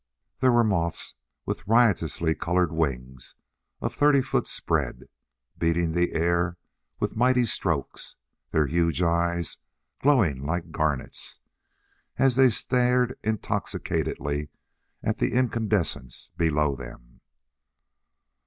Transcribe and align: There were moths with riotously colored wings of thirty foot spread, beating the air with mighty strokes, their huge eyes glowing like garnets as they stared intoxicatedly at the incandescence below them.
There 0.39 0.51
were 0.51 0.63
moths 0.63 1.13
with 1.45 1.67
riotously 1.67 2.33
colored 2.33 2.71
wings 2.71 3.35
of 3.81 3.93
thirty 3.93 4.23
foot 4.23 4.47
spread, 4.47 5.07
beating 5.59 5.91
the 5.91 6.13
air 6.13 6.57
with 6.99 7.15
mighty 7.15 7.45
strokes, 7.45 8.15
their 8.49 8.65
huge 8.65 9.03
eyes 9.03 9.59
glowing 10.01 10.43
like 10.43 10.71
garnets 10.71 11.39
as 12.17 12.35
they 12.35 12.49
stared 12.49 13.15
intoxicatedly 13.23 14.49
at 15.03 15.19
the 15.19 15.33
incandescence 15.33 16.31
below 16.35 16.75
them. 16.75 17.21